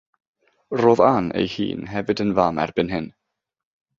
[0.79, 3.11] Roedd Ann ei hun hefyd yn fam erbyn hyn.